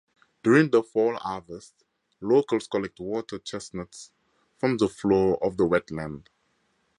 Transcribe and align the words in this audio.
During 0.41 0.71
the 0.71 0.81
fall 0.81 1.13
harvest, 1.17 1.83
locals 2.21 2.65
collect 2.67 2.99
water 2.99 3.37
chestnuts 3.37 4.11
from 4.57 4.77
the 4.77 4.89
floor 4.89 5.37
of 5.43 5.57
the 5.57 5.67
wetland. 5.67 6.25